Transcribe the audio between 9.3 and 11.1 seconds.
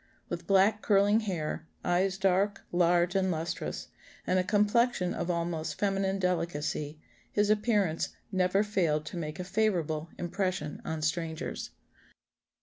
a favourable impression on